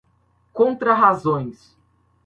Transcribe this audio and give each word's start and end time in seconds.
contrarrazões 0.51 1.77